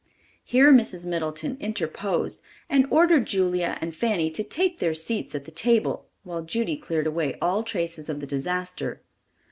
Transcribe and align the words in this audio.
Here 0.43 0.73
Mrs. 0.73 1.05
Middleton 1.05 1.57
interposed 1.59 2.41
and 2.71 2.87
ordered 2.89 3.27
Julia 3.27 3.77
and 3.81 3.95
Fanny 3.95 4.31
to 4.31 4.43
take 4.43 4.79
their 4.79 4.95
seats 4.95 5.35
at 5.35 5.45
the 5.45 5.51
table, 5.51 6.07
while 6.23 6.41
Judy 6.41 6.75
cleared 6.75 7.05
away 7.05 7.37
all 7.39 7.61
traces 7.61 8.09
of 8.09 8.19
the 8.19 8.25
disaster. 8.25 9.03